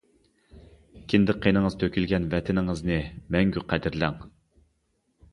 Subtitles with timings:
[1.11, 2.97] كىندىك قېنىڭىز تۆكۈلگەن ۋەتىنىڭىزنى
[3.35, 4.17] مەڭگۈ قەدىرلەڭ.